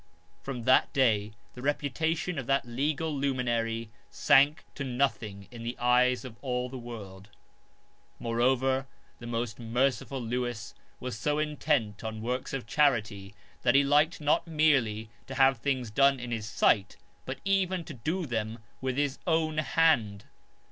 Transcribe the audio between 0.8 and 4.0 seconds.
day the reputation of that legal luminary